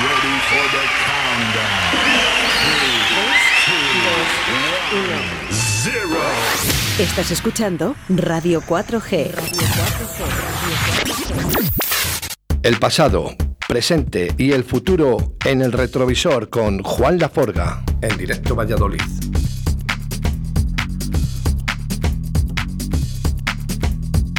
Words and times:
ready 0.00 0.36
for 0.48 0.64
the 0.72 0.84
countdown. 1.04 1.92
Three, 2.72 3.02
two, 3.66 3.86
one, 4.96 5.52
zero. 5.52 6.22
Estás 6.98 7.30
escuchando 7.30 7.94
Radio 8.08 8.62
4G. 8.62 9.32
El 12.62 12.78
pasado, 12.78 13.34
presente 13.68 14.34
y 14.38 14.52
el 14.52 14.64
futuro 14.64 15.34
en 15.44 15.60
el 15.60 15.72
retrovisor 15.72 16.48
con 16.48 16.82
Juan 16.82 17.18
Laforga, 17.18 17.82
en 18.00 18.16
directo 18.16 18.54
Valladolid. 18.54 19.02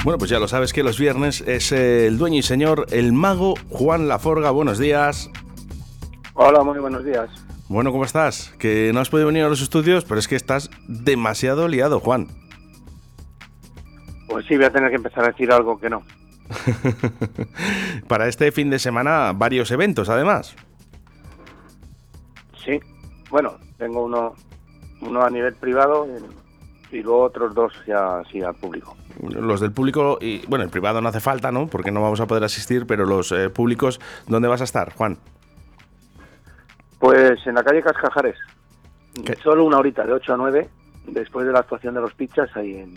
Bueno, 0.03 0.17
pues 0.17 0.29
ya 0.29 0.39
lo 0.39 0.49
sabes 0.49 0.73
que 0.73 0.83
los 0.83 0.99
viernes 0.99 1.41
es 1.47 1.71
eh, 1.71 2.07
el 2.07 2.17
dueño 2.17 2.39
y 2.39 2.41
señor, 2.41 2.87
el 2.91 3.13
mago 3.13 3.53
Juan 3.69 4.09
Laforga. 4.09 4.51
Buenos 4.51 4.77
días. 4.77 5.29
Hola, 6.35 6.63
muy 6.63 6.79
buenos 6.79 7.05
días. 7.05 7.29
Bueno, 7.69 7.91
¿cómo 7.91 8.05
estás? 8.05 8.53
Que 8.57 8.91
no 8.93 8.99
has 8.99 9.09
podido 9.09 9.27
venir 9.27 9.43
a 9.43 9.49
los 9.49 9.61
estudios, 9.61 10.03
pero 10.03 10.19
es 10.19 10.27
que 10.27 10.35
estás 10.35 10.69
demasiado 10.87 11.67
liado, 11.67 11.99
Juan. 11.99 12.27
Pues 14.27 14.45
sí, 14.47 14.55
voy 14.55 14.65
a 14.65 14.71
tener 14.71 14.89
que 14.89 14.95
empezar 14.95 15.25
a 15.25 15.27
decir 15.27 15.51
algo 15.51 15.79
que 15.79 15.89
no. 15.89 16.03
Para 18.07 18.27
este 18.27 18.51
fin 18.51 18.71
de 18.71 18.79
semana, 18.79 19.31
varios 19.33 19.69
eventos, 19.69 20.09
además. 20.09 20.55
Sí, 22.65 22.79
bueno, 23.29 23.57
tengo 23.77 24.03
uno, 24.03 24.33
uno 25.01 25.21
a 25.23 25.29
nivel 25.29 25.53
privado 25.53 26.07
y 26.91 27.01
luego 27.01 27.23
otros 27.23 27.53
dos 27.53 27.73
ya 27.85 28.19
así 28.19 28.41
al 28.41 28.55
público. 28.55 28.95
Los 29.21 29.61
del 29.61 29.71
público, 29.71 30.17
y 30.19 30.45
bueno, 30.47 30.65
el 30.65 30.71
privado 30.71 30.99
no 30.99 31.09
hace 31.09 31.19
falta, 31.19 31.51
¿no? 31.51 31.67
Porque 31.67 31.91
no 31.91 32.01
vamos 32.01 32.21
a 32.21 32.25
poder 32.25 32.43
asistir, 32.43 32.87
pero 32.87 33.05
los 33.05 33.31
eh, 33.31 33.49
públicos, 33.49 33.99
¿dónde 34.27 34.47
vas 34.47 34.61
a 34.61 34.63
estar, 34.63 34.93
Juan? 34.93 35.19
Pues 37.03 37.45
en 37.45 37.55
la 37.55 37.63
calle 37.65 37.81
Cascajares. 37.81 38.37
¿Qué? 39.25 39.35
Solo 39.43 39.65
una 39.65 39.77
horita, 39.77 40.05
de 40.05 40.13
8 40.13 40.35
a 40.35 40.37
9, 40.37 40.69
después 41.07 41.45
de 41.45 41.51
la 41.51 41.59
actuación 41.59 41.93
de 41.93 41.99
los 41.99 42.13
pichas, 42.13 42.49
ahí 42.55 42.77
en, 42.77 42.95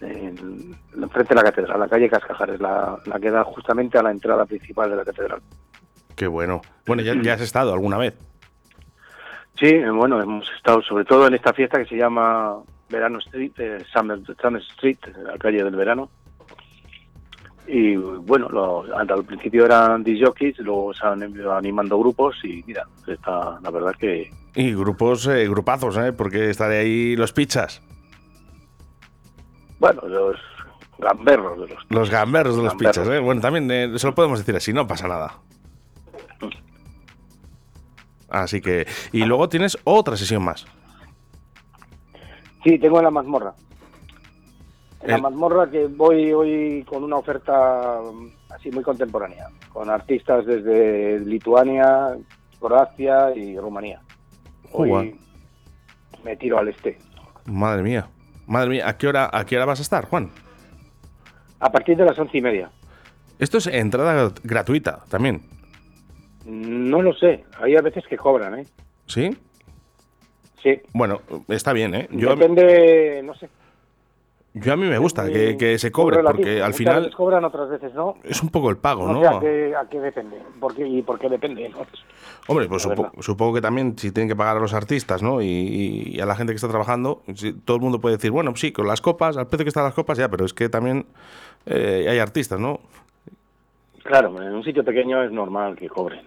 en, 0.00 1.08
frente 1.08 1.28
de 1.28 1.34
la 1.36 1.44
catedral, 1.44 1.78
la 1.78 1.86
calle 1.86 2.10
Cascajares, 2.10 2.58
la, 2.58 2.98
la 3.06 3.20
que 3.20 3.30
da 3.30 3.44
justamente 3.44 3.96
a 3.96 4.02
la 4.02 4.10
entrada 4.10 4.44
principal 4.44 4.90
de 4.90 4.96
la 4.96 5.04
catedral. 5.04 5.40
Qué 6.16 6.26
bueno. 6.26 6.62
Bueno, 6.84 7.04
ya, 7.04 7.14
ya 7.22 7.34
has 7.34 7.42
estado 7.42 7.72
alguna 7.72 7.96
vez. 7.96 8.18
Sí, 9.60 9.72
bueno, 9.84 10.20
hemos 10.20 10.50
estado 10.56 10.82
sobre 10.82 11.04
todo 11.04 11.28
en 11.28 11.34
esta 11.34 11.52
fiesta 11.52 11.78
que 11.78 11.86
se 11.86 11.96
llama 11.96 12.56
Verano 12.90 13.20
Street, 13.20 13.52
eh, 13.58 13.84
Summer, 13.92 14.18
Summer 14.42 14.62
Street, 14.62 14.98
la 15.22 15.38
calle 15.38 15.62
del 15.62 15.76
verano. 15.76 16.10
Y 17.66 17.96
bueno, 17.96 18.48
lo- 18.50 18.84
al 18.96 19.24
principio 19.24 19.64
eran 19.64 20.04
disjockeys, 20.04 20.58
luego 20.58 20.92
se 20.92 21.06
han 21.06 21.22
ido 21.34 21.54
animando 21.54 21.98
grupos 21.98 22.36
y 22.44 22.62
mira, 22.66 22.86
está 23.06 23.58
la 23.62 23.70
verdad 23.70 23.94
que 23.98 24.30
Y 24.54 24.74
grupos, 24.74 25.26
eh, 25.28 25.48
grupazos, 25.48 25.96
¿eh? 25.96 26.12
Porque 26.12 26.50
estaré 26.50 26.78
ahí 26.80 27.16
los 27.16 27.32
pizzas, 27.32 27.80
bueno, 29.78 30.02
los 30.06 30.36
gamberros 30.98 31.60
de 31.60 31.68
los 31.74 31.86
los 31.90 32.10
gamberros 32.10 32.56
de 32.56 32.62
los 32.64 32.72
Gamberros. 32.72 32.96
pizzas, 32.98 33.08
¿eh? 33.16 33.18
Bueno, 33.20 33.40
también 33.40 33.70
eh, 33.70 33.98
se 33.98 34.06
lo 34.06 34.14
podemos 34.14 34.38
decir 34.38 34.54
así, 34.56 34.72
no 34.72 34.86
pasa 34.86 35.08
nada. 35.08 35.38
Así 38.30 38.60
que... 38.60 38.86
Y 39.12 39.24
luego 39.24 39.48
tienes 39.48 39.78
otra 39.84 40.16
sesión 40.16 40.42
más. 40.44 40.66
Sí, 42.64 42.78
tengo 42.78 42.98
en 42.98 43.04
la 43.04 43.10
mazmorra. 43.10 43.54
En 45.04 45.10
la 45.10 45.16
El- 45.16 45.22
mazmorra 45.22 45.70
que 45.70 45.86
voy 45.86 46.32
hoy 46.32 46.82
con 46.88 47.04
una 47.04 47.16
oferta 47.16 48.00
mm, 48.02 48.52
así 48.54 48.70
muy 48.70 48.82
contemporánea, 48.82 49.48
con 49.70 49.90
artistas 49.90 50.46
desde 50.46 51.20
Lituania, 51.20 52.16
Croacia 52.58 53.34
y 53.36 53.58
Rumanía. 53.58 54.00
Hoy 54.72 55.14
me 56.24 56.36
tiro 56.36 56.58
al 56.58 56.68
este. 56.68 56.98
Madre 57.44 57.82
mía. 57.82 58.08
Madre 58.46 58.70
mía, 58.70 58.88
¿a 58.88 58.96
qué 58.96 59.06
hora, 59.08 59.28
a 59.32 59.44
qué 59.44 59.56
hora 59.56 59.66
vas 59.66 59.78
a 59.78 59.82
estar, 59.82 60.06
Juan? 60.06 60.30
A 61.60 61.70
partir 61.70 61.96
de 61.98 62.04
las 62.06 62.18
once 62.18 62.38
y 62.38 62.40
media. 62.40 62.70
Esto 63.38 63.58
es 63.58 63.66
entrada 63.66 64.32
gratuita 64.42 65.04
también, 65.10 65.42
No 66.46 67.02
lo 67.02 67.12
sé, 67.14 67.44
hay 67.60 67.76
a 67.76 67.80
veces 67.82 68.04
que 68.08 68.16
cobran, 68.16 68.58
¿eh? 68.60 68.66
¿sí? 69.06 69.36
Sí. 70.62 70.80
Bueno, 70.94 71.20
está 71.48 71.72
bien, 71.74 71.94
¿eh? 71.94 72.08
Yo, 72.10 72.30
Depende, 72.36 73.20
no 73.24 73.34
sé. 73.34 73.48
Yo 74.54 74.72
a 74.72 74.76
mí 74.76 74.86
me 74.86 74.98
gusta 74.98 75.26
que, 75.30 75.56
que 75.58 75.78
se 75.78 75.90
cobre, 75.92 76.22
porque 76.22 76.62
al 76.62 76.74
final 76.74 77.02
veces 77.02 77.14
cobran, 77.16 77.44
otras 77.44 77.68
veces 77.70 77.92
no. 77.94 78.14
es 78.24 78.42
un 78.42 78.48
poco 78.48 78.70
el 78.70 78.76
pago, 78.76 79.06
No 79.06 79.14
¿no? 79.14 79.20
sé 79.20 79.26
a 79.36 79.40
qué, 79.40 79.76
a 79.76 79.88
qué 79.88 80.00
depende. 80.00 80.42
¿Por 80.60 80.74
qué, 80.74 80.86
¿Y 80.86 81.02
por 81.02 81.18
qué 81.18 81.28
depende? 81.28 81.68
¿no? 81.68 81.78
Hombre, 82.46 82.66
pues 82.68 82.82
supo- 82.86 83.10
supongo 83.20 83.54
que 83.54 83.60
también 83.60 83.98
si 83.98 84.12
tienen 84.12 84.28
que 84.28 84.36
pagar 84.36 84.56
a 84.56 84.60
los 84.60 84.72
artistas, 84.74 85.22
¿no? 85.22 85.42
Y, 85.42 86.12
y 86.14 86.20
a 86.20 86.26
la 86.26 86.36
gente 86.36 86.52
que 86.52 86.56
está 86.56 86.68
trabajando, 86.68 87.22
si- 87.34 87.52
todo 87.52 87.76
el 87.78 87.82
mundo 87.82 88.00
puede 88.00 88.16
decir, 88.16 88.30
bueno, 88.30 88.54
sí, 88.56 88.70
con 88.72 88.86
las 88.86 89.00
copas, 89.00 89.36
al 89.36 89.48
precio 89.48 89.64
que 89.64 89.68
están 89.70 89.84
las 89.84 89.94
copas, 89.94 90.18
ya, 90.18 90.28
pero 90.28 90.44
es 90.44 90.54
que 90.54 90.68
también 90.68 91.06
eh, 91.66 92.06
hay 92.08 92.18
artistas, 92.18 92.60
¿no? 92.60 92.80
Claro, 94.04 94.40
en 94.42 94.52
un 94.54 94.62
sitio 94.62 94.84
pequeño 94.84 95.22
es 95.24 95.32
normal 95.32 95.76
que 95.76 95.88
cobren. 95.88 96.26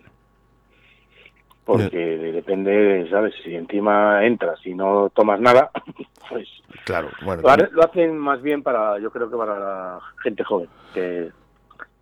Porque 1.67 1.97
depende, 2.31 3.07
¿sabes? 3.09 3.35
Si 3.43 3.53
encima 3.53 4.25
entras 4.25 4.59
y 4.65 4.73
no 4.73 5.09
tomas 5.13 5.39
nada, 5.41 5.69
pues 6.29 6.47
Claro, 6.85 7.09
bueno. 7.21 7.41
lo, 7.43 7.49
ha- 7.49 7.57
lo 7.71 7.83
hacen 7.83 8.17
más 8.17 8.41
bien 8.41 8.63
para, 8.63 8.97
yo 8.99 9.11
creo 9.11 9.29
que 9.29 9.35
para 9.37 9.59
la 9.59 9.99
gente 10.23 10.43
joven, 10.45 10.69
que 10.93 11.29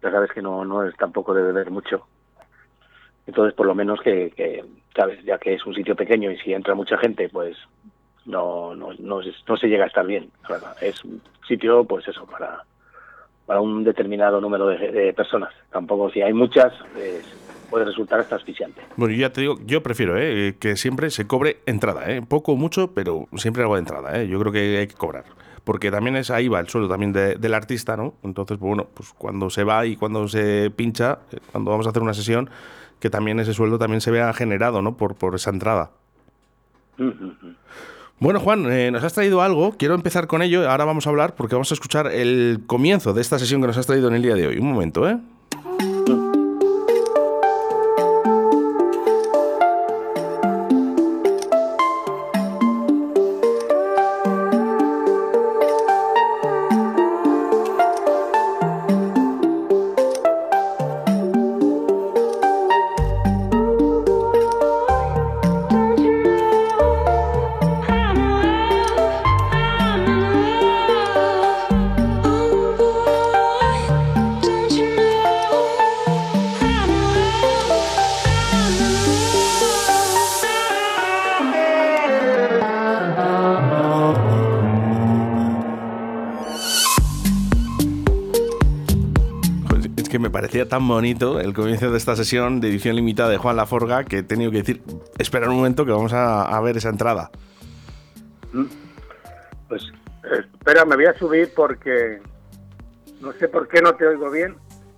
ya 0.01 0.11
sabes 0.11 0.31
que 0.31 0.41
no, 0.41 0.63
no 0.63 0.83
es 0.87 0.95
tampoco 0.97 1.33
de 1.33 1.41
beber 1.41 1.71
mucho. 1.71 2.07
Entonces, 3.25 3.55
por 3.55 3.65
lo 3.65 3.73
menos 3.73 3.99
que, 4.01 4.29
que, 4.31 4.63
¿sabes? 4.95 5.23
Ya 5.25 5.39
que 5.39 5.55
es 5.55 5.65
un 5.65 5.73
sitio 5.73 5.95
pequeño 5.95 6.29
y 6.31 6.37
si 6.37 6.53
entra 6.53 6.75
mucha 6.75 6.97
gente, 6.99 7.27
pues 7.29 7.57
no, 8.25 8.75
no, 8.75 8.89
no, 8.99 9.23
se- 9.23 9.33
no 9.47 9.57
se 9.57 9.67
llega 9.67 9.85
a 9.85 9.87
estar 9.87 10.05
bien. 10.05 10.29
Claro, 10.43 10.75
Es 10.79 11.03
un 11.03 11.23
sitio, 11.47 11.85
pues 11.85 12.07
eso, 12.07 12.27
para, 12.27 12.61
para 13.47 13.61
un 13.61 13.83
determinado 13.83 14.39
número 14.39 14.67
de, 14.67 14.91
de 14.91 15.13
personas. 15.13 15.51
Tampoco, 15.71 16.11
si 16.11 16.21
hay 16.21 16.33
muchas, 16.33 16.71
pues, 16.93 17.25
puede 17.65 17.85
resultar 17.85 18.19
hasta 18.19 18.35
asfixiante. 18.37 18.81
Bueno, 18.95 19.13
yo 19.13 19.21
ya 19.21 19.33
te 19.33 19.41
digo, 19.41 19.59
yo 19.65 19.83
prefiero 19.83 20.15
¿eh? 20.17 20.55
que 20.59 20.75
siempre 20.77 21.09
se 21.09 21.27
cobre 21.27 21.57
entrada, 21.65 22.09
¿eh? 22.09 22.21
poco 22.21 22.53
o 22.53 22.55
mucho, 22.55 22.91
pero 22.93 23.27
siempre 23.35 23.63
algo 23.63 23.75
de 23.75 23.79
entrada. 23.79 24.19
¿eh? 24.21 24.27
Yo 24.27 24.39
creo 24.39 24.51
que 24.51 24.77
hay 24.79 24.87
que 24.87 24.95
cobrar. 24.95 25.25
Porque 25.63 25.89
también 25.91 26.15
es 26.15 26.29
ahí 26.29 26.47
va 26.47 26.59
el 26.59 26.67
sueldo 26.69 26.87
también 26.87 27.11
de- 27.11 27.35
del 27.35 27.53
artista, 27.55 27.97
¿no? 27.97 28.13
Entonces, 28.23 28.57
pues 28.59 28.67
bueno, 28.67 28.87
pues 28.93 29.13
cuando 29.17 29.49
se 29.49 29.63
va 29.63 29.85
y 29.85 29.95
cuando 29.95 30.27
se 30.27 30.71
pincha, 30.75 31.19
eh, 31.31 31.37
cuando 31.51 31.71
vamos 31.71 31.87
a 31.87 31.89
hacer 31.89 32.03
una 32.03 32.13
sesión, 32.13 32.49
que 32.99 33.09
también 33.09 33.39
ese 33.39 33.53
sueldo 33.53 33.77
también 33.79 33.99
se 34.01 34.11
vea 34.11 34.31
generado, 34.33 34.81
¿no? 34.81 34.95
Por, 34.95 35.15
por 35.15 35.33
esa 35.35 35.49
entrada. 35.49 35.91
Bueno, 38.19 38.39
Juan, 38.39 38.63
nos 38.93 39.03
has 39.03 39.13
traído 39.13 39.41
algo, 39.41 39.75
quiero 39.77 39.93
empezar 39.95 40.27
con 40.27 40.41
ello, 40.41 40.69
ahora 40.69 40.85
vamos 40.85 41.05
a 41.05 41.09
hablar 41.09 41.35
porque 41.35 41.55
vamos 41.55 41.69
a 41.71 41.73
escuchar 41.73 42.07
el 42.07 42.61
comienzo 42.65 43.13
de 43.13 43.21
esta 43.21 43.37
sesión 43.37 43.59
que 43.59 43.67
nos 43.67 43.77
has 43.77 43.85
traído 43.87 44.07
en 44.07 44.15
el 44.15 44.21
día 44.21 44.35
de 44.35 44.47
hoy. 44.47 44.57
Un 44.57 44.71
momento, 44.71 45.09
¿eh? 45.09 45.17
Tan 90.65 90.87
bonito 90.87 91.39
el 91.39 91.53
comienzo 91.53 91.91
de 91.91 91.97
esta 91.97 92.15
sesión 92.15 92.59
de 92.61 92.69
edición 92.69 92.95
limitada 92.95 93.29
de 93.29 93.37
Juan 93.37 93.55
Laforga 93.55 94.03
que 94.03 94.19
he 94.19 94.23
tenido 94.23 94.51
que 94.51 94.57
decir, 94.57 94.81
espera 95.17 95.49
un 95.49 95.55
momento 95.55 95.85
que 95.85 95.91
vamos 95.91 96.13
a, 96.13 96.43
a 96.43 96.59
ver 96.61 96.77
esa 96.77 96.89
entrada. 96.89 97.31
Pues 99.67 99.83
eh, 100.23 100.43
espera, 100.53 100.85
me 100.85 100.95
voy 100.95 101.05
a 101.05 101.17
subir 101.17 101.51
porque 101.55 102.19
no 103.21 103.31
sé 103.33 103.47
por 103.47 103.67
qué 103.67 103.81
no 103.81 103.93
te 103.95 104.05
oigo 104.07 104.29
bien. 104.31 104.55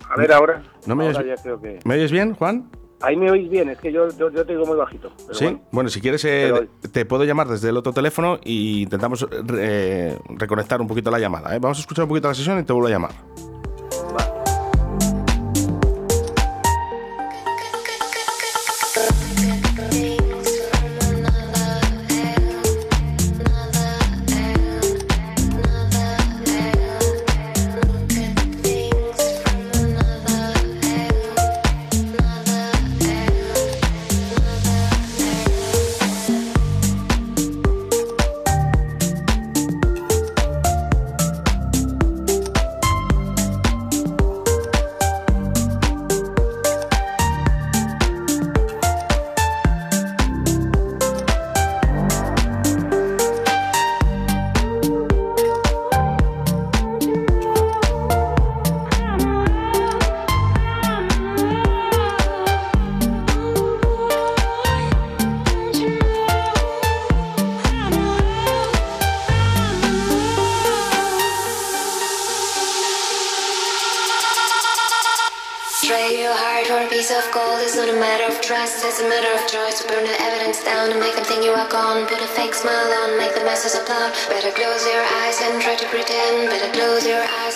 A 0.08 0.16
ver 0.16 0.32
ahora. 0.32 0.62
¿No 0.86 0.96
me 0.96 1.06
ahora 1.06 1.20
oyes- 1.20 1.36
ya 1.36 1.42
creo 1.42 1.60
que... 1.60 1.78
¿Me 1.84 1.94
oyes 1.94 2.10
bien, 2.12 2.34
Juan? 2.34 2.70
Ahí 3.00 3.14
me 3.14 3.30
oís 3.30 3.48
bien, 3.48 3.68
es 3.68 3.78
que 3.78 3.92
yo, 3.92 4.08
yo, 4.18 4.28
yo 4.30 4.44
te 4.44 4.52
digo 4.54 4.66
muy 4.66 4.76
bajito. 4.76 5.12
sí. 5.32 5.44
Bueno. 5.44 5.60
bueno. 5.70 5.88
si 5.90 6.00
quieres, 6.00 6.24
eh, 6.24 6.68
te 6.90 7.04
puedo 7.04 7.22
llamar 7.24 7.46
desde 7.46 7.68
el 7.68 7.76
otro 7.76 7.92
teléfono 7.92 8.40
y 8.42 8.82
intentamos 8.82 9.24
eh, 9.56 10.18
reconectar 10.30 10.80
un 10.80 10.88
poquito 10.88 11.08
la 11.10 11.20
llamada. 11.20 11.54
¿eh? 11.54 11.58
Vamos 11.60 11.78
a 11.78 11.80
escuchar 11.82 12.04
un 12.04 12.08
poquito 12.08 12.26
la 12.26 12.34
sesión 12.34 12.58
y 12.58 12.64
te 12.64 12.72
vuelvo 12.72 12.88
a 12.88 12.90
llamar. 12.90 13.12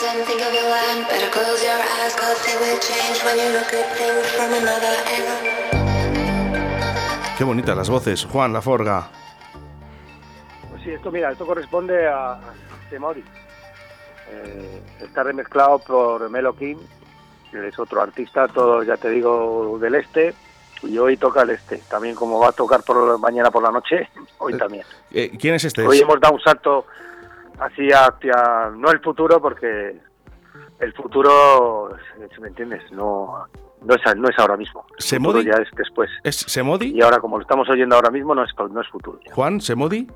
And 0.04 0.24
think 0.26 0.40
of 0.40 0.52
your 0.52 0.68
land. 0.68 1.06
Better 1.08 1.30
close 1.30 1.62
your 1.62 1.78
eyes, 1.78 2.14
cause 2.16 2.38
they 2.44 2.56
will 2.58 2.78
change 2.80 3.22
when 3.24 3.36
you 3.38 3.48
look 3.56 3.72
at 3.72 3.86
things 3.96 4.26
from 4.36 4.52
another 4.52 4.94
angle. 5.06 5.82
Qué 7.38 7.44
bonitas 7.44 7.76
las 7.76 7.88
voces. 7.88 8.24
Juan 8.24 8.52
Laforga. 8.52 9.08
Pues 10.70 10.82
sí, 10.82 10.90
esto 10.90 11.10
mira, 11.10 11.30
esto 11.30 11.46
corresponde 11.46 12.06
a 12.06 12.38
Temori. 12.90 13.24
Eh, 14.30 14.82
está 15.00 15.22
remezclado 15.22 15.78
por 15.78 16.28
Melo 16.30 16.54
King, 16.56 16.76
que 17.50 17.68
es 17.68 17.78
otro 17.78 18.00
artista, 18.00 18.48
todo 18.48 18.82
ya 18.82 18.96
te 18.96 19.10
digo 19.10 19.78
del 19.78 19.94
este, 19.96 20.34
y 20.82 20.98
hoy 20.98 21.16
toca 21.16 21.42
el 21.42 21.50
este. 21.50 21.78
También 21.88 22.14
como 22.14 22.38
va 22.38 22.48
a 22.48 22.52
tocar 22.52 22.82
por 22.82 23.18
mañana 23.18 23.50
por 23.50 23.62
la 23.62 23.70
noche, 23.70 24.08
hoy 24.38 24.56
también. 24.56 24.84
Eh, 25.10 25.36
¿Quién 25.38 25.54
es 25.54 25.64
este? 25.64 25.86
Hoy 25.86 25.98
hemos 26.00 26.20
dado 26.20 26.34
un 26.34 26.40
salto 26.40 26.86
así 27.58 27.88
hacia, 27.92 28.70
no 28.76 28.90
el 28.90 29.00
futuro, 29.00 29.40
porque 29.40 29.96
el 30.80 30.92
futuro, 30.94 31.90
si 32.34 32.40
me 32.40 32.48
entiendes, 32.48 32.82
no, 32.92 33.46
no, 33.82 33.94
es, 33.94 34.16
no 34.16 34.28
es 34.28 34.38
ahora 34.38 34.56
mismo. 34.56 34.84
El 34.96 35.02
¿Semodi? 35.02 35.44
ya 35.44 35.52
es 35.62 35.68
después. 35.76 36.10
¿Es 36.24 36.36
Semodi? 36.36 36.92
Y 36.96 37.02
ahora, 37.02 37.18
como 37.18 37.36
lo 37.36 37.42
estamos 37.42 37.68
oyendo 37.68 37.94
ahora 37.96 38.10
mismo, 38.10 38.34
no 38.34 38.44
es, 38.44 38.50
no 38.70 38.80
es 38.80 38.88
futuro. 38.88 39.18
ya. 39.26 39.32
Juan, 39.34 39.60
Semodi. 39.60 40.06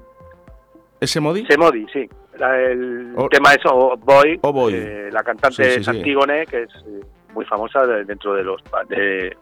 ¿Es 1.00 1.10
Semodi? 1.10 1.46
Semodi, 1.46 1.86
sí. 1.92 2.08
La- 2.38 2.58
el 2.60 3.14
O- 3.16 3.28
tema 3.28 3.52
es 3.54 3.60
O 3.66 3.96
Boy, 3.96 4.38
Oh 4.42 4.52
Boy. 4.52 4.74
eh, 4.74 5.08
la 5.12 5.22
cantante 5.22 5.64
Sí, 5.64 5.70
sí, 5.70 5.80
es 5.80 5.84
sí. 5.86 5.90
Antígone, 5.90 6.46
que 6.46 6.62
es 6.64 6.70
eh, 6.86 7.00
muy 7.34 7.44
famosa 7.46 7.86
de- 7.86 8.04
dentro 8.04 8.34
de 8.34 8.42
los... 8.44 8.62
De, 8.88 9.36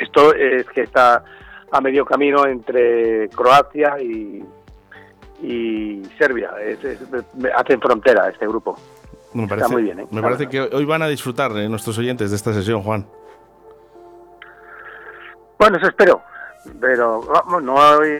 esto 0.00 0.32
es 0.34 0.64
que 0.70 0.82
está 0.82 1.24
a 1.72 1.80
medio 1.80 2.04
camino 2.04 2.46
entre 2.46 3.28
Croacia 3.30 3.96
y, 4.00 4.44
y 5.42 6.02
Serbia. 6.18 6.50
Es- 6.60 6.82
es- 6.84 7.00
hacen 7.56 7.80
frontera 7.80 8.28
este 8.28 8.46
grupo. 8.46 8.76
Me 9.34 9.46
parece, 9.46 9.68
muy 9.68 9.82
bien, 9.82 10.00
¿eh? 10.00 10.06
me 10.10 10.22
parece 10.22 10.48
que 10.48 10.60
hoy 10.60 10.84
van 10.86 11.02
a 11.02 11.06
disfrutar 11.08 11.52
eh, 11.52 11.68
nuestros 11.68 11.98
oyentes 11.98 12.30
de 12.30 12.36
esta 12.36 12.52
sesión, 12.54 12.82
Juan. 12.82 13.06
Bueno, 15.58 15.76
eso 15.76 15.88
espero. 15.88 16.22
Pero 16.80 17.22
vamos, 17.22 17.62
no 17.62 17.74
hoy 17.74 18.18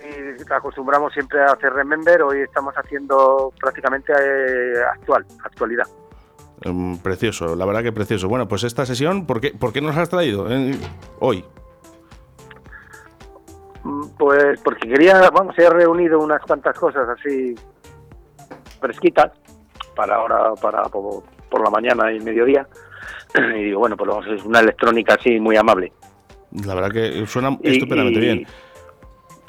acostumbramos 0.51 1.13
siempre 1.13 1.41
a 1.41 1.53
hacer 1.53 1.73
Remember, 1.73 2.23
hoy 2.23 2.41
estamos 2.41 2.73
haciendo 2.77 3.53
prácticamente 3.61 4.13
eh, 4.13 4.75
actual, 4.95 5.25
actualidad. 5.45 5.87
Mm, 6.65 6.97
precioso, 6.97 7.55
la 7.57 7.65
verdad 7.67 7.83
que 7.83 7.93
precioso. 7.93 8.29
Bueno, 8.29 8.49
pues 8.49 8.65
esta 8.65 8.87
sesión, 8.87 9.27
¿por 9.27 9.41
qué, 9.41 9.53
por 9.59 9.73
qué 9.73 9.81
nos 9.81 9.97
has 9.97 10.09
traído 10.09 10.47
hoy? 11.21 11.45
Pues 14.19 14.61
porque 14.63 14.89
quería, 14.89 15.31
vamos, 15.31 15.57
he 15.59 15.71
reunido 15.71 16.19
unas 16.21 16.43
cuantas 16.43 16.77
cosas 16.79 17.09
así 17.09 17.55
fresquitas 18.81 19.31
para 19.95 20.17
ahora, 20.17 20.55
para 20.61 20.83
por, 20.85 21.23
por 21.49 21.63
la 21.63 21.71
mañana 21.71 22.13
y 22.13 22.21
mediodía. 22.21 22.67
Y 23.57 23.65
digo, 23.65 23.81
bueno, 23.81 23.97
pues 23.97 24.09
vamos, 24.09 24.27
es 24.27 24.43
una 24.45 24.61
electrónica 24.61 25.15
así 25.15 25.39
muy 25.39 25.57
amable. 25.57 25.93
La 26.65 26.75
verdad 26.75 26.91
que 26.91 27.27
suena 27.27 27.57
Y- 27.63 27.73
estupendamente 27.75 28.19
y- 28.19 28.23
bien. 28.23 28.47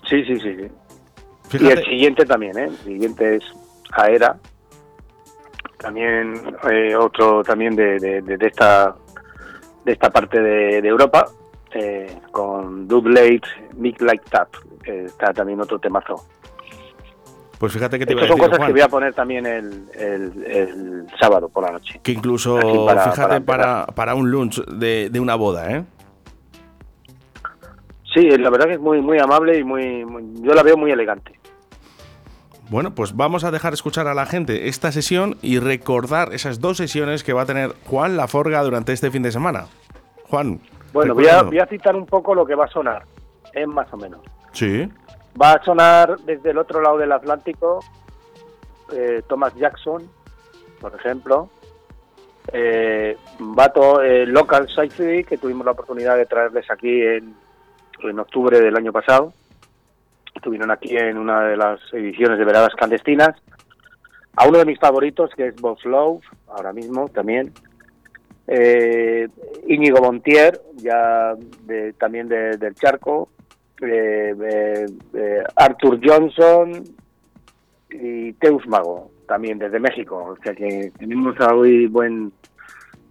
Sí, 0.07 0.24
sí, 0.25 0.39
sí, 0.39 0.56
sí. 0.56 1.57
Y 1.63 1.68
el 1.69 1.83
siguiente 1.86 2.25
también, 2.25 2.57
¿eh? 2.57 2.66
El 2.66 2.77
siguiente 2.77 3.36
es 3.38 3.44
Aera. 3.92 4.38
También 5.77 6.33
eh, 6.69 6.95
otro 6.95 7.42
también 7.44 7.75
de, 7.75 7.98
de, 8.00 8.21
de- 8.21 8.38
de 8.38 8.48
esta 8.48 8.95
de 9.86 9.94
esta 9.94 10.10
parte 10.10 10.42
de, 10.42 10.81
de 10.81 10.88
Europa 10.88 11.25
eh, 11.74 12.18
con 12.31 12.88
Doublate, 12.88 13.42
Mick 13.75 14.01
Like 14.01 14.24
Tap. 14.30 14.50
que 14.83 15.06
está 15.06 15.33
también 15.33 15.60
otro 15.62 15.77
temazo. 15.80 16.16
pues 17.60 17.74
fíjate 17.74 18.00
que 18.00 18.06
te 18.06 18.13
iba 18.13 18.24
a 18.24 18.27
son 18.27 18.38
cosas 18.38 18.57
Juan, 18.57 18.68
que 18.68 18.74
voy 18.74 18.81
a 18.81 18.88
poner 18.88 19.13
también 19.13 19.45
el, 19.45 19.86
el, 19.94 20.45
el 20.45 21.07
sábado 21.19 21.50
por 21.50 21.63
la 21.66 21.71
noche. 21.71 22.00
que 22.01 22.12
incluso, 22.13 22.57
para- 22.86 23.12
fíjate, 23.12 23.42
para 23.42 23.86
para, 23.88 24.16
un 24.16 24.31
lunch 24.31 24.63
de, 24.66 25.10
de 25.10 25.19
una 25.19 25.36
boda, 25.36 25.71
¿eh? 25.71 25.83
Sí, 28.13 28.21
la 28.38 28.50
verdad 28.50 28.66
que 28.68 28.74
es 28.74 28.80
muy 28.80 29.01
muy 29.01 29.19
amable 29.19 29.57
y 29.60 29.63
muy, 29.63 30.04
muy- 30.06 30.24
yo 30.42 30.54
la 30.54 30.63
veo 30.63 30.77
muy 30.77 30.92
elegante. 30.92 31.38
Bueno, 32.69 32.94
pues 32.94 33.16
vamos 33.16 33.44
a 33.44 33.51
dejar 33.51 33.74
escuchar 33.74 34.07
a 34.07 34.13
la 34.13 34.25
gente 34.27 34.68
esta 34.68 34.92
sesión 34.92 35.38
y 35.42 35.57
recordar 35.60 36.33
esas 36.33 36.60
dos 36.60 36.77
sesiones 36.77 37.24
que 37.24 37.33
va 37.33 37.42
a 37.44 37.45
tener 37.45 37.74
Juan 37.88 38.16
Laforga 38.16 38.62
durante 38.63 38.94
este 38.94 39.10
fin 39.12 39.24
de 39.24 39.31
semana. 39.31 39.66
Juan. 40.30 40.60
Bueno, 40.94 41.14
voy 41.14 41.28
a, 41.28 41.44
voy 41.44 41.60
a 41.60 41.66
citar 41.66 41.96
un 41.96 42.06
poco 42.06 42.34
lo 42.34 42.46
que 42.46 42.56
va 42.56 42.66
a 42.66 42.70
sonar, 42.70 43.04
es 43.54 43.68
más 43.68 43.92
o 43.94 43.98
menos. 43.98 44.22
Sí. 44.52 44.90
Va 45.40 45.54
a 45.54 45.64
sonar 45.64 46.18
desde 46.19 46.52
el 46.52 46.58
otro 46.58 46.81
lado 46.81 46.98
del 46.98 47.12
Atlántico 47.12 47.80
eh, 48.92 49.22
Thomas 49.28 49.54
Jackson, 49.56 50.10
por 50.80 50.96
ejemplo. 50.96 51.50
Eh, 52.52 53.16
eh, 53.40 54.26
Local 54.28 54.68
Sightseeing, 54.68 55.24
que 55.24 55.38
tuvimos 55.38 55.66
la 55.66 55.72
oportunidad 55.72 56.18
de 56.18 56.26
traerles 56.26 56.69
aquí 56.72 57.02
en, 57.02 57.36
en 58.02 58.19
octubre 58.19 58.60
del 58.60 58.76
año 58.76 58.92
pasado. 58.92 59.34
Estuvieron 60.34 60.72
aquí 60.72 60.98
en 60.98 61.18
una 61.18 61.42
de 61.42 61.58
las 61.58 61.80
ediciones 61.94 62.40
de 62.40 62.46
Veradas 62.46 62.74
Clandestinas. 62.76 63.36
A 64.36 64.48
uno 64.48 64.58
de 64.58 64.66
mis 64.66 64.80
favoritos, 64.80 65.31
que 65.36 65.48
es 65.48 65.56
Boss 65.58 65.84
Love, 65.86 66.24
ahora 66.48 66.72
mismo 66.74 67.10
también. 67.10 67.54
Eh, 68.52 69.28
Íñigo 69.68 70.02
Montier, 70.02 70.60
ya 70.78 71.36
de- 71.66 71.94
también 71.94 72.28
de- 72.28 72.58
del 72.58 72.74
Charco. 72.74 73.30
Eh, 73.82 74.34
eh, 74.44 74.86
eh, 75.14 75.44
Arthur 75.56 76.00
Johnson 76.04 76.84
y 77.92 78.34
Teus 78.34 78.68
Mago, 78.68 79.12
también 79.28 79.60
desde 79.60 79.80
México. 79.80 80.18
O 80.18 80.44
sea 80.44 80.54
que 80.56 80.92
tenemos 80.98 81.36
hoy 81.40 81.86
buen, 81.88 82.32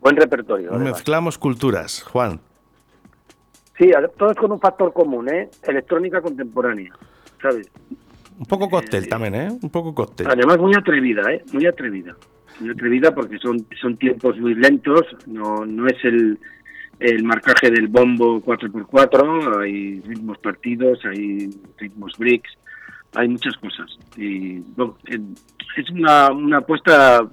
buen 0.00 0.16
repertorio. 0.16 0.70
además. 0.74 0.92
Mezclamos 0.94 1.38
culturas, 1.38 2.02
Juan. 2.02 2.40
Sí, 3.78 3.92
todos 4.18 4.34
con 4.34 4.50
un 4.50 4.58
factor 4.60 4.92
común, 4.92 5.28
¿eh? 5.32 5.48
Electrónica 5.62 6.20
contemporánea, 6.20 6.92
¿sabes? 7.40 7.70
Un 8.38 8.46
poco 8.46 8.68
cóctel 8.68 9.08
también, 9.08 9.34
¿eh? 9.36 9.48
Un 9.62 9.70
poco 9.70 9.94
cóctel. 9.94 10.26
Además 10.28 10.58
muy 10.58 10.74
atrevida, 10.74 11.22
¿eh? 11.32 11.44
Muy 11.52 11.64
atrevida. 11.66 12.16
Muy 12.60 12.70
atrevida 12.70 13.14
porque 13.14 13.38
son, 13.38 13.66
son 13.80 13.96
tiempos 13.96 14.38
muy 14.38 14.54
lentos, 14.54 15.02
no, 15.26 15.64
no 15.64 15.86
es 15.86 16.04
el, 16.04 16.38
el 16.98 17.24
marcaje 17.24 17.70
del 17.70 17.88
bombo 17.88 18.42
4x4, 18.42 19.62
hay 19.62 20.00
ritmos 20.00 20.38
partidos, 20.38 21.04
hay 21.04 21.50
ritmos 21.76 22.12
bricks, 22.18 22.50
hay 23.14 23.28
muchas 23.28 23.56
cosas. 23.58 23.98
Y 24.16 24.58
bueno, 24.76 24.96
es 25.06 25.90
una, 25.90 26.30
una 26.32 26.58
apuesta 26.58 27.26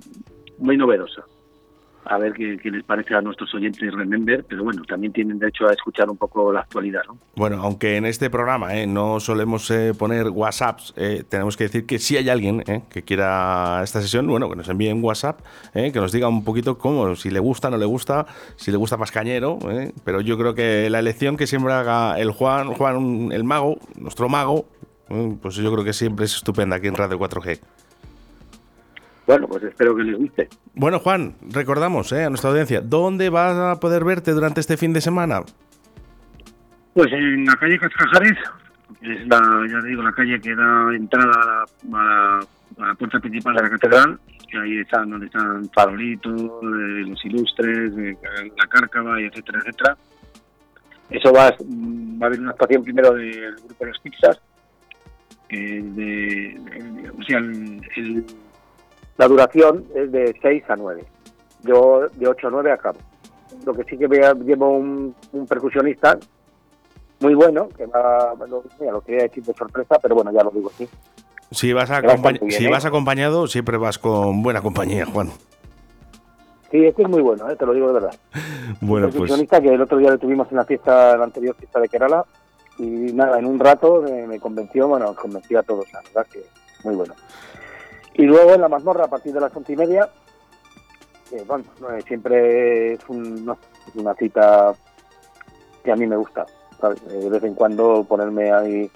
muy 0.59 0.77
novedosa. 0.77 1.23
A 2.05 2.17
ver 2.17 2.33
qué, 2.33 2.59
les 2.63 2.83
parece 2.83 3.15
a 3.15 3.21
nuestros 3.21 3.53
oyentes 3.55 3.93
Remember, 3.93 4.43
pero 4.47 4.63
bueno, 4.63 4.83
también 4.83 5.13
tienen 5.13 5.39
derecho 5.39 5.67
a 5.67 5.73
escuchar 5.73 6.09
un 6.09 6.17
poco 6.17 6.51
la 6.51 6.61
actualidad, 6.61 7.01
¿no? 7.07 7.17
Bueno, 7.35 7.61
aunque 7.61 7.97
en 7.97 8.05
este 8.05 8.29
programa 8.29 8.75
¿eh? 8.75 8.87
no 8.87 9.19
solemos 9.19 9.69
eh, 9.71 9.93
poner 9.97 10.29
WhatsApps, 10.29 10.93
eh, 10.97 11.23
tenemos 11.27 11.57
que 11.57 11.65
decir 11.65 11.85
que 11.85 11.99
si 11.99 12.17
hay 12.17 12.29
alguien 12.29 12.63
¿eh? 12.67 12.83
que 12.89 13.03
quiera 13.03 13.81
esta 13.83 14.01
sesión, 14.01 14.27
bueno, 14.27 14.49
que 14.49 14.55
nos 14.55 14.69
envíe 14.69 14.91
un 14.91 15.03
WhatsApp, 15.03 15.41
¿eh? 15.73 15.91
que 15.91 15.99
nos 15.99 16.11
diga 16.11 16.27
un 16.27 16.43
poquito 16.43 16.77
cómo, 16.77 17.15
si 17.15 17.29
le 17.29 17.39
gusta, 17.39 17.69
no 17.69 17.77
le 17.77 17.85
gusta, 17.85 18.25
si 18.55 18.71
le 18.71 18.77
gusta 18.77 18.97
más 18.97 19.11
cañero, 19.11 19.59
¿eh? 19.69 19.91
pero 20.03 20.21
yo 20.21 20.37
creo 20.37 20.53
que 20.53 20.89
la 20.89 20.99
elección 20.99 21.37
que 21.37 21.47
siempre 21.47 21.73
haga 21.73 22.19
el 22.19 22.31
Juan, 22.31 22.73
Juan 22.73 23.31
el 23.31 23.43
mago, 23.43 23.77
nuestro 23.95 24.29
mago, 24.29 24.65
pues 25.41 25.55
yo 25.55 25.71
creo 25.71 25.83
que 25.83 25.93
siempre 25.93 26.25
es 26.25 26.35
estupenda 26.35 26.77
aquí 26.77 26.87
en 26.87 26.95
Radio 26.95 27.19
4G. 27.19 27.59
Bueno, 29.27 29.47
pues 29.47 29.63
espero 29.63 29.95
que 29.95 30.03
les 30.03 30.17
guste. 30.17 30.47
Bueno, 30.75 30.99
Juan, 30.99 31.35
recordamos 31.51 32.11
¿eh? 32.11 32.25
a 32.25 32.29
nuestra 32.29 32.51
audiencia, 32.51 32.81
¿dónde 32.81 33.29
vas 33.29 33.55
a 33.57 33.79
poder 33.79 34.03
verte 34.03 34.31
durante 34.31 34.59
este 34.59 34.77
fin 34.77 34.93
de 34.93 35.01
semana? 35.01 35.41
Pues 36.93 37.11
en 37.11 37.45
la 37.45 37.55
calle 37.55 37.79
Cascajares, 37.79 38.37
que 39.01 39.13
es 39.13 39.27
la, 39.27 39.39
ya 39.69 39.81
te 39.81 39.87
digo, 39.87 40.03
la 40.03 40.11
calle 40.13 40.39
que 40.39 40.55
da 40.55 40.95
entrada 40.95 41.31
a 41.33 41.65
la, 41.89 42.39
a 42.91 42.93
puerta 42.95 43.19
principal 43.19 43.55
de 43.55 43.63
la 43.63 43.69
catedral, 43.71 44.19
que 44.49 44.57
ahí 44.59 44.77
están 44.79 45.09
donde 45.09 45.25
están 45.25 45.67
Farolitos, 45.73 46.39
eh, 46.41 47.03
los 47.07 47.25
ilustres, 47.25 47.93
eh, 47.97 48.17
la 48.57 48.67
cárcava, 48.67 49.19
y 49.19 49.25
etcétera, 49.25 49.59
etcétera. 49.59 49.97
Eso 51.09 51.33
va, 51.33 51.47
a- 51.47 51.51
va 51.51 52.23
a 52.23 52.25
haber 52.27 52.39
una 52.39 52.51
actuación 52.51 52.83
primero 52.83 53.13
del 53.13 53.55
grupo 53.55 53.85
Los 53.85 53.99
Pizzas, 53.99 54.39
que 55.49 55.77
es 55.79 55.95
de, 55.95 56.05
de- 56.05 57.09
o 57.09 57.23
sea, 57.23 57.39
el- 57.39 57.81
el- 57.95 58.25
la 59.17 59.27
duración 59.27 59.85
es 59.95 60.11
de 60.11 60.35
6 60.41 60.63
a 60.69 60.75
9. 60.75 61.03
Yo 61.63 62.07
de 62.13 62.27
8 62.27 62.47
a 62.47 62.51
9 62.51 62.71
acabo. 62.71 62.99
Lo 63.65 63.73
que 63.73 63.83
sí 63.85 63.97
que 63.97 64.07
vea- 64.07 64.33
llevo 64.33 64.69
un, 64.71 65.15
un 65.31 65.47
percusionista 65.47 66.17
muy 67.21 67.33
bueno, 67.33 67.69
que 67.69 67.85
va, 67.85 68.33
mira, 68.79 68.91
lo 68.91 69.01
quería 69.01 69.23
decir 69.23 69.43
de 69.43 69.53
sorpresa, 69.53 69.97
pero 70.01 70.15
bueno, 70.15 70.31
ya 70.33 70.43
lo 70.43 70.51
digo 70.51 70.69
así. 70.73 70.87
Si 71.51 71.71
vas, 71.73 71.89
acompañ- 71.89 72.39
bien, 72.39 72.51
si 72.51 72.65
¿eh? 72.65 72.69
vas 72.69 72.85
acompañado, 72.85 73.47
siempre 73.47 73.77
vas 73.77 73.97
con 73.97 74.43
buena 74.43 74.61
compañía, 74.61 75.05
Juan. 75.05 75.29
Sí, 76.71 76.83
este 76.85 77.03
es 77.03 77.07
muy 77.09 77.21
bueno, 77.21 77.49
¿eh? 77.49 77.55
te 77.55 77.65
lo 77.65 77.73
digo 77.73 77.87
de 77.87 77.93
verdad. 77.93 78.15
Bueno, 78.81 79.05
pues 79.07 79.13
percusionista 79.15 79.61
que 79.61 79.69
el 79.73 79.81
otro 79.81 79.97
día 79.97 80.09
lo 80.09 80.17
tuvimos 80.17 80.47
en 80.51 80.57
la 80.57 80.65
fiesta, 80.65 81.13
en 81.13 81.19
la 81.19 81.25
anterior 81.25 81.55
fiesta 81.55 81.79
de 81.79 81.87
Kerala, 81.87 82.25
y 82.77 82.83
nada, 83.13 83.39
en 83.39 83.45
un 83.45 83.57
rato 83.59 84.01
me, 84.01 84.27
me 84.27 84.39
convenció, 84.39 84.87
bueno, 84.87 85.15
convenció 85.15 85.59
a 85.59 85.63
todos, 85.63 85.85
la 85.93 86.01
verdad 86.01 86.27
que 86.31 86.43
muy 86.83 86.95
bueno. 86.95 87.13
Y 88.17 88.23
luego 88.23 88.53
en 88.53 88.61
la 88.61 88.69
mazmorra, 88.69 89.05
a 89.05 89.09
partir 89.09 89.33
de 89.33 89.41
las 89.41 89.55
once 89.55 89.73
y 89.73 89.75
media, 89.75 90.09
eh, 91.31 91.43
bueno, 91.47 91.63
eh, 91.91 92.01
siempre 92.07 92.93
es, 92.93 92.99
un- 93.09 93.45
no, 93.45 93.57
una 93.95 94.13
cita 94.15 94.73
que 95.83 95.91
a 95.91 95.95
mí 95.95 96.07
me 96.07 96.15
gusta, 96.15 96.45
¿sabes? 96.79 97.01
Eh, 97.09 97.15
de 97.19 97.29
vez 97.29 97.43
en 97.43 97.53
cuando 97.53 98.03
ponerme 98.07 98.51
ahí 98.51 98.89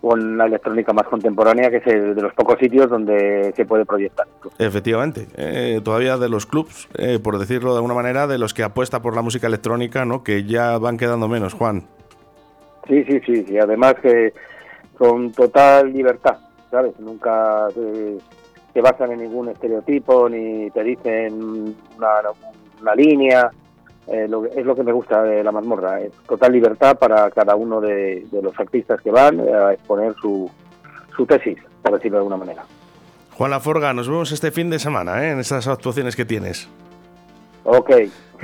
con 0.00 0.36
la 0.36 0.46
electrónica 0.46 0.92
más 0.92 1.06
contemporánea, 1.06 1.70
que 1.70 1.76
es 1.76 1.86
el 1.86 2.16
de 2.16 2.22
los 2.22 2.34
pocos 2.34 2.58
sitios 2.58 2.90
donde 2.90 3.52
se 3.54 3.64
puede 3.64 3.86
proyectar. 3.86 4.26
efectivamente, 4.58 5.28
eh, 5.36 5.80
todavía 5.84 6.16
de 6.18 6.28
los 6.28 6.44
clubs, 6.44 6.88
eh, 6.98 7.20
por 7.22 7.38
decirlo 7.38 7.70
de 7.70 7.76
alguna 7.76 7.94
manera, 7.94 8.26
de 8.26 8.36
los 8.38 8.52
que 8.52 8.64
apuesta 8.64 9.00
por 9.00 9.14
la 9.14 9.22
música 9.22 9.46
electrónica, 9.46 10.04
¿no? 10.04 10.24
Que 10.24 10.42
ya 10.44 10.76
van 10.78 10.96
quedando 10.98 11.28
menos, 11.28 11.54
Juan. 11.54 11.84
Sí, 12.88 13.04
sí, 13.04 13.20
sí, 13.24 13.46
y 13.48 13.58
además 13.58 13.94
que 14.02 14.32
con 14.98 15.30
total 15.30 15.92
libertad, 15.92 16.36
¿sabes? 16.72 16.98
Nunca 16.98 17.68
se 18.74 18.80
basan 18.80 19.12
en 19.12 19.20
ningún 19.20 19.48
estereotipo 19.50 20.28
ni 20.28 20.68
te 20.70 20.82
dicen 20.82 21.76
una, 21.96 22.08
una 22.80 22.94
línea. 22.96 23.48
Eh, 24.08 24.26
lo 24.28 24.44
es 24.46 24.66
lo 24.66 24.74
que 24.74 24.82
me 24.82 24.90
gusta 24.90 25.22
de 25.22 25.44
la 25.44 25.52
mazmorra, 25.52 26.00
es 26.00 26.10
total 26.26 26.50
libertad 26.50 26.98
para 26.98 27.30
cada 27.30 27.54
uno 27.54 27.80
de, 27.80 28.26
de 28.32 28.42
los 28.42 28.58
artistas 28.58 29.00
que 29.00 29.12
van 29.12 29.38
a 29.38 29.72
exponer 29.74 30.12
su, 30.20 30.50
su 31.16 31.24
tesis, 31.24 31.56
por 31.82 31.92
decirlo 31.92 32.16
de 32.16 32.20
alguna 32.22 32.36
manera. 32.36 32.64
Juan 33.36 33.52
Laforga, 33.52 33.92
nos 33.94 34.08
vemos 34.08 34.32
este 34.32 34.50
fin 34.50 34.70
de 34.70 34.80
semana, 34.80 35.24
¿eh? 35.24 35.30
En 35.30 35.38
estas 35.38 35.68
actuaciones 35.68 36.16
que 36.16 36.24
tienes. 36.24 36.68
Ok, 37.64 37.90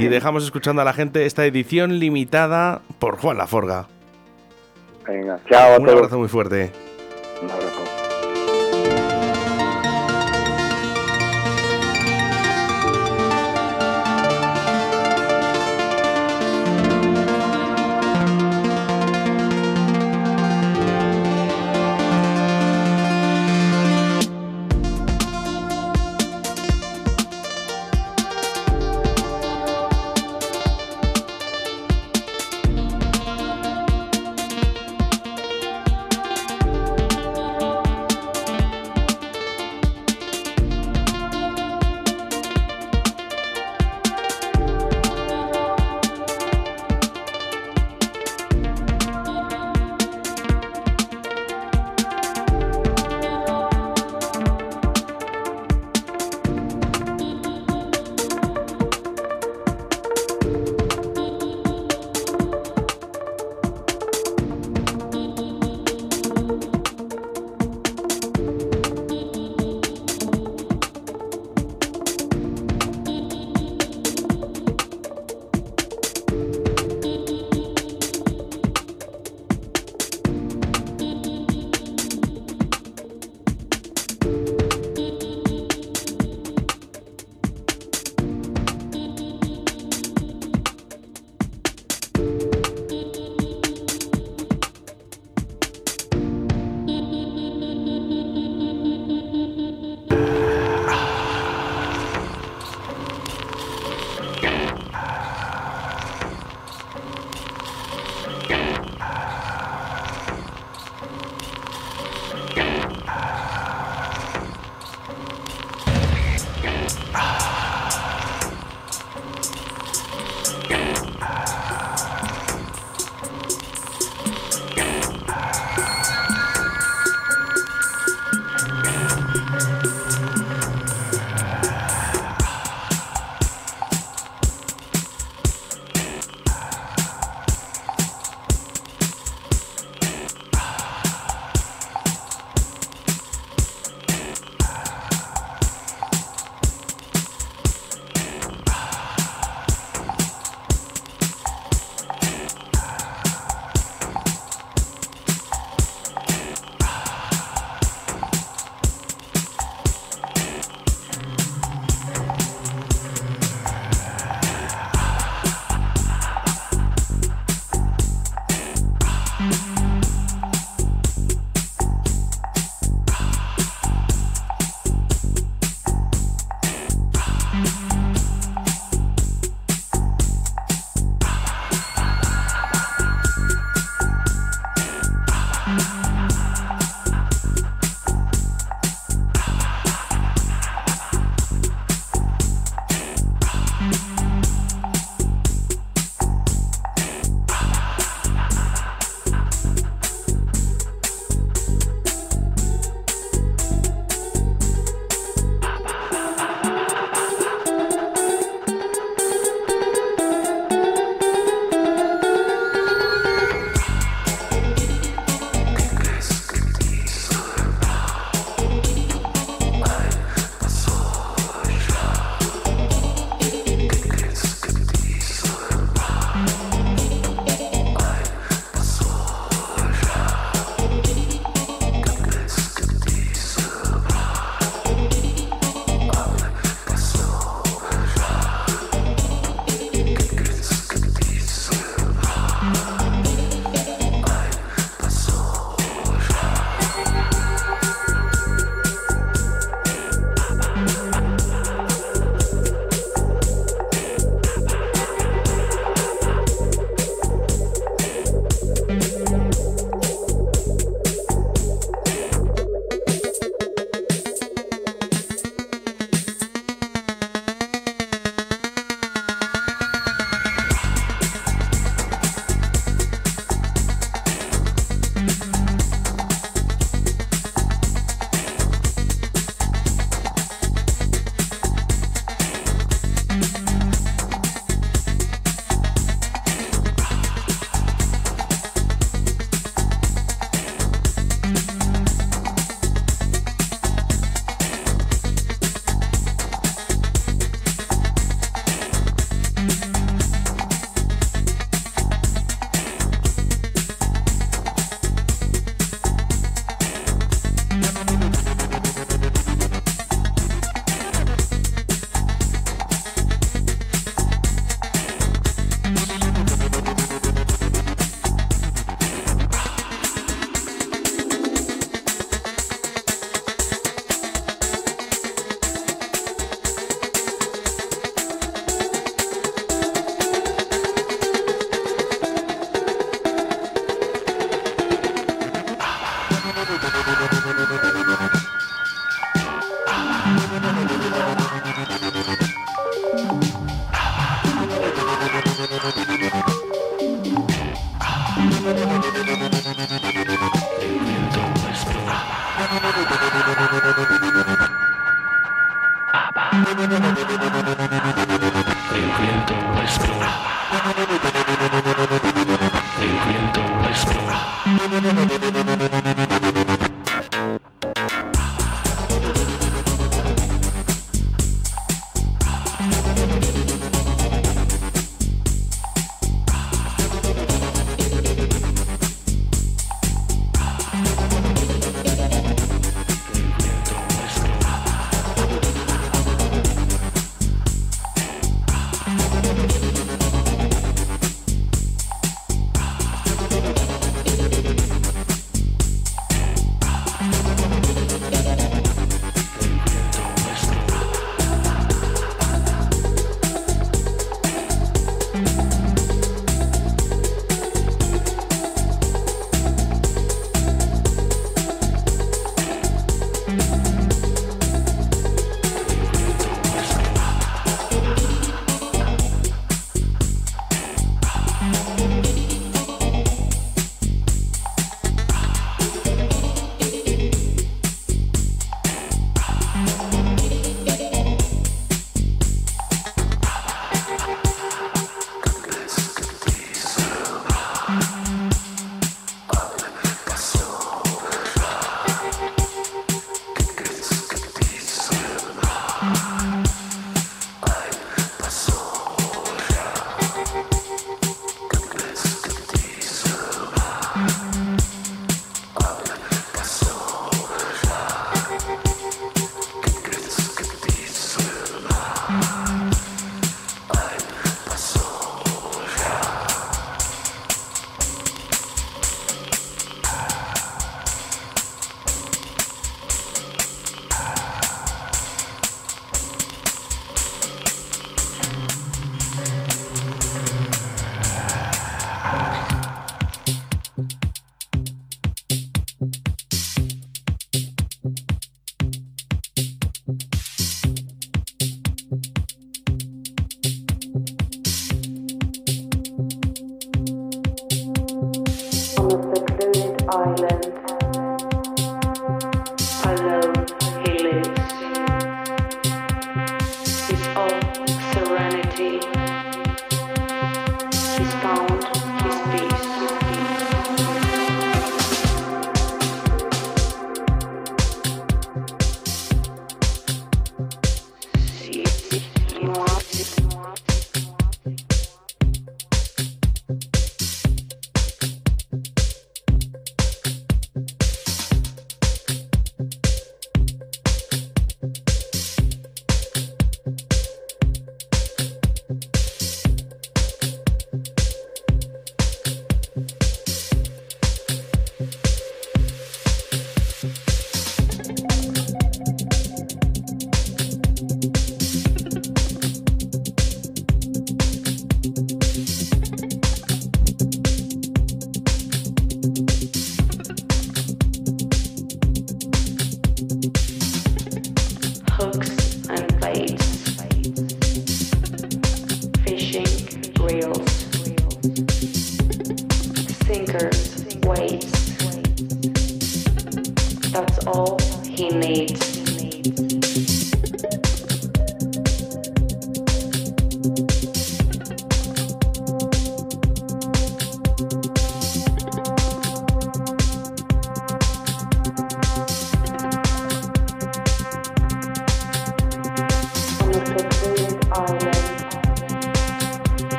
Y 0.00 0.06
dejamos 0.06 0.42
escuchando 0.42 0.82
a 0.82 0.84
la 0.84 0.92
gente 0.92 1.24
esta 1.24 1.44
edición 1.46 2.00
limitada 2.00 2.80
por 2.98 3.16
Juan 3.18 3.38
Laforga. 3.38 3.86
venga, 5.06 5.38
chao 5.48 5.74
a 5.74 5.78
Un 5.78 5.84
todos. 5.84 5.98
abrazo 5.98 6.18
muy 6.18 6.28
fuerte. 6.28 6.72
Un 7.42 7.50
abrazo. 7.50 7.73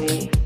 Louis. 0.00 0.43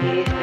Yeah. 0.00 0.12
you. 0.12 0.37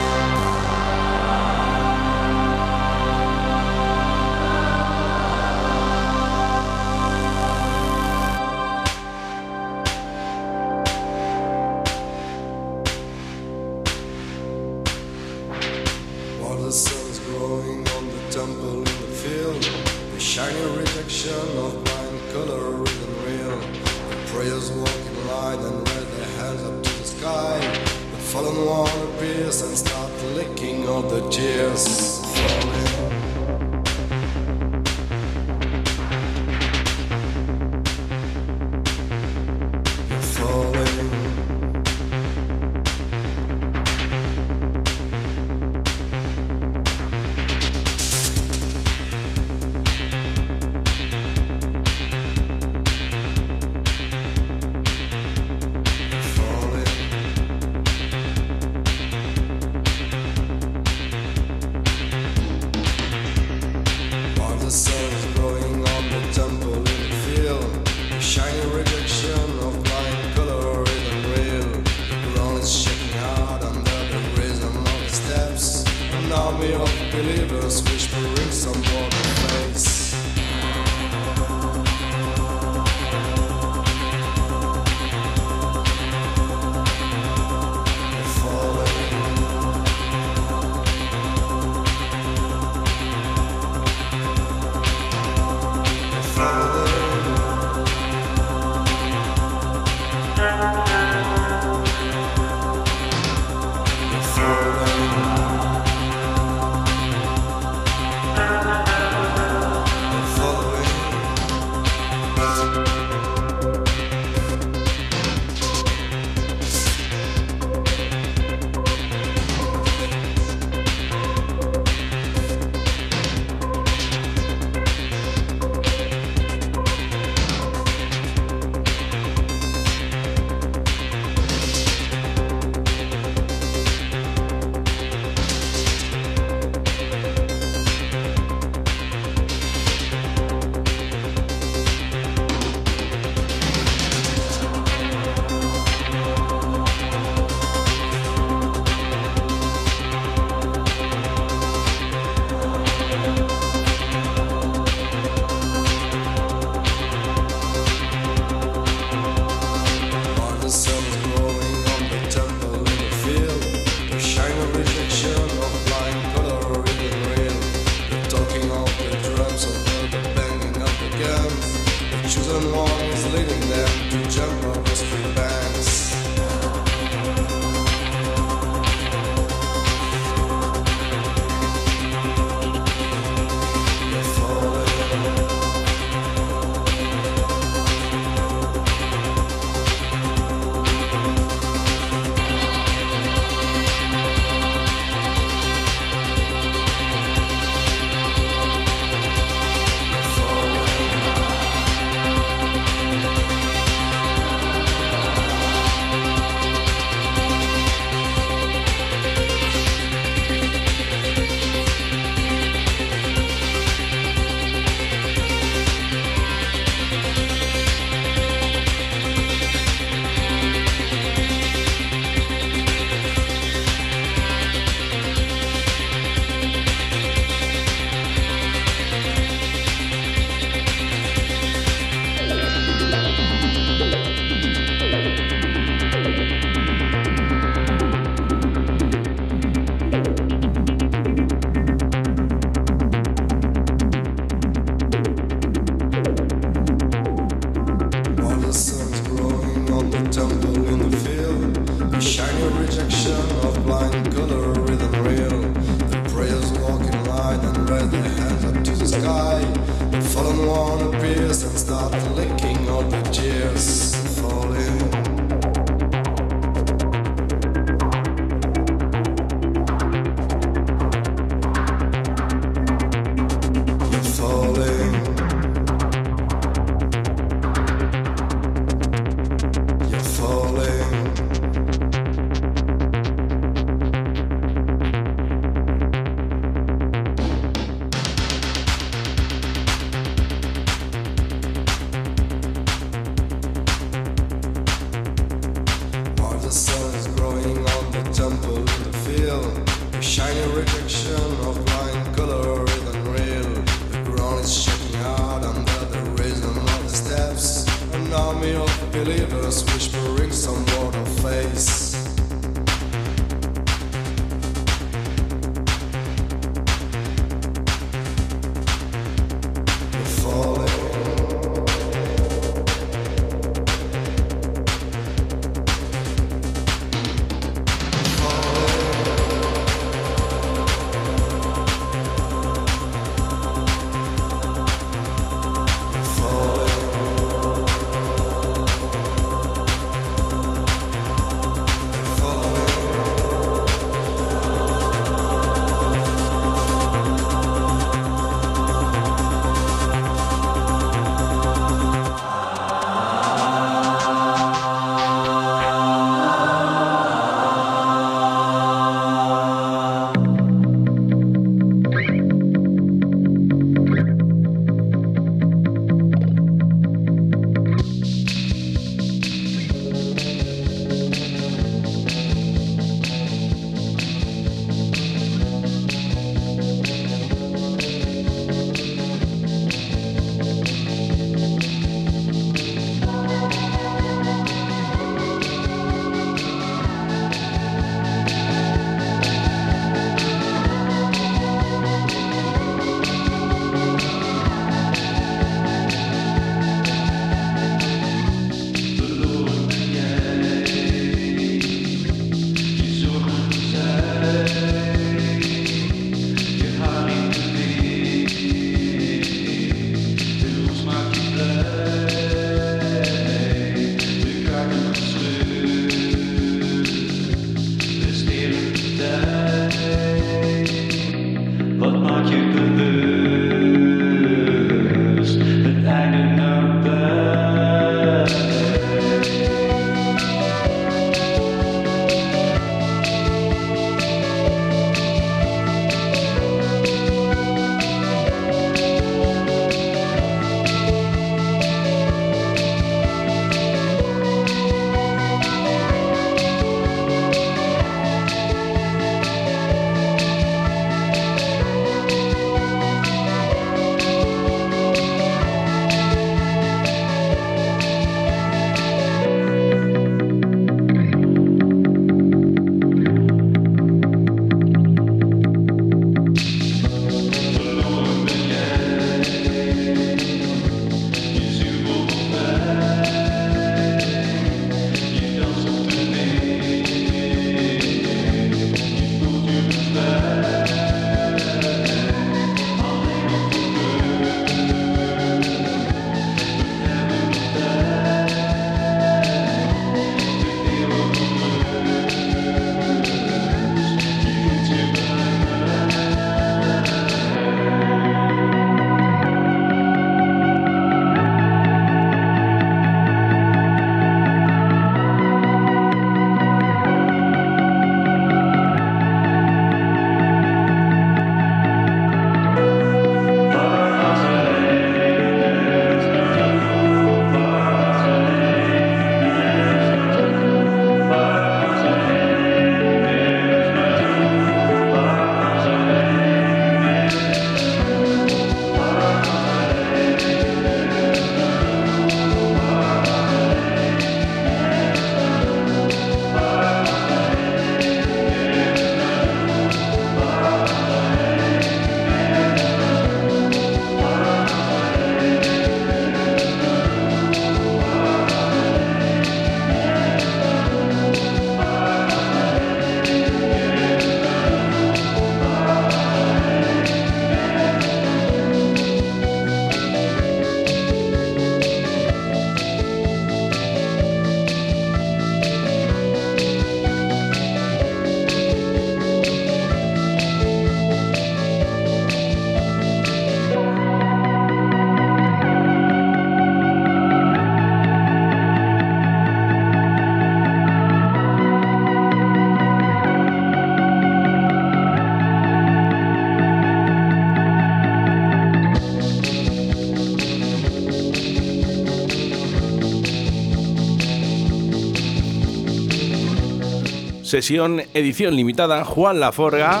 Sesión 597.52 598.00
edición 598.14 598.56
limitada, 598.56 599.04
Juan 599.04 599.38
Laforga. 599.38 600.00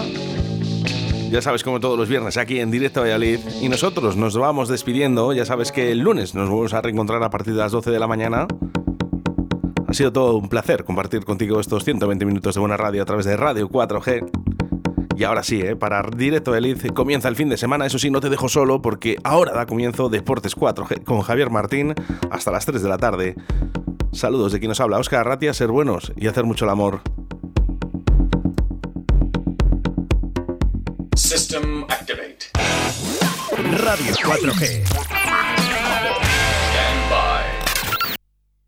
Ya 1.30 1.42
sabes, 1.42 1.62
como 1.62 1.80
todos 1.80 1.98
los 1.98 2.08
viernes, 2.08 2.38
aquí 2.38 2.60
en 2.60 2.70
Directo 2.70 3.02
Valladolid. 3.02 3.40
Y 3.60 3.68
nosotros 3.68 4.16
nos 4.16 4.38
vamos 4.38 4.70
despidiendo. 4.70 5.34
Ya 5.34 5.44
sabes 5.44 5.70
que 5.70 5.92
el 5.92 5.98
lunes 5.98 6.34
nos 6.34 6.48
vamos 6.48 6.72
a 6.72 6.80
reencontrar 6.80 7.22
a 7.22 7.28
partir 7.28 7.52
de 7.52 7.58
las 7.58 7.70
12 7.70 7.90
de 7.90 7.98
la 7.98 8.06
mañana. 8.06 8.46
Ha 9.86 9.92
sido 9.92 10.10
todo 10.14 10.38
un 10.38 10.48
placer 10.48 10.84
compartir 10.84 11.26
contigo 11.26 11.60
estos 11.60 11.84
120 11.84 12.24
minutos 12.24 12.54
de 12.54 12.60
buena 12.60 12.78
radio 12.78 13.02
a 13.02 13.04
través 13.04 13.26
de 13.26 13.36
Radio 13.36 13.68
4G. 13.68 14.30
Y 15.18 15.24
ahora 15.24 15.42
sí, 15.42 15.60
¿eh? 15.60 15.76
para 15.76 16.02
Directo 16.04 16.54
Elite 16.54 16.88
comienza 16.94 17.28
el 17.28 17.36
fin 17.36 17.50
de 17.50 17.58
semana. 17.58 17.84
Eso 17.84 17.98
sí, 17.98 18.10
no 18.10 18.20
te 18.20 18.30
dejo 18.30 18.48
solo 18.48 18.80
porque 18.80 19.18
ahora 19.24 19.52
da 19.52 19.66
comienzo 19.66 20.08
Deportes 20.08 20.56
4G 20.56 21.04
con 21.04 21.20
Javier 21.20 21.50
Martín 21.50 21.94
hasta 22.30 22.50
las 22.50 22.64
3 22.64 22.82
de 22.82 22.88
la 22.88 22.96
tarde. 22.96 23.34
Saludos 24.12 24.52
de 24.52 24.58
quien 24.58 24.70
nos 24.70 24.80
habla, 24.80 24.98
Oscar 24.98 25.20
Arratia, 25.20 25.52
ser 25.52 25.68
buenos 25.68 26.14
y 26.16 26.28
hacer 26.28 26.44
mucho 26.44 26.64
el 26.64 26.70
amor. 26.70 27.02
Radio 33.72 34.12
4G. 34.14 35.21